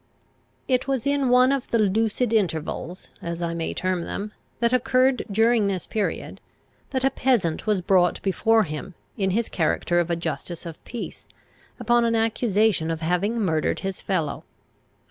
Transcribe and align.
It 0.67 0.87
was 0.87 1.05
in 1.05 1.29
one 1.29 1.51
of 1.51 1.69
the 1.69 1.77
lucid 1.77 2.33
intervals, 2.33 3.09
as 3.21 3.43
I 3.43 3.53
may 3.53 3.71
term 3.75 4.01
them, 4.05 4.31
that 4.59 4.73
occurred 4.73 5.23
during 5.31 5.67
this 5.67 5.85
period, 5.85 6.41
that 6.89 7.03
a 7.03 7.11
peasant 7.11 7.67
was 7.67 7.81
brought 7.81 8.19
before 8.23 8.63
him, 8.63 8.95
in 9.15 9.29
his 9.29 9.47
character 9.47 9.99
of 9.99 10.09
a 10.09 10.15
justice 10.15 10.65
of 10.65 10.83
peace, 10.85 11.27
upon 11.79 12.03
an 12.03 12.15
accusation 12.15 12.89
of 12.89 13.01
having 13.01 13.39
murdered 13.39 13.81
his 13.81 14.01
fellow. 14.01 14.43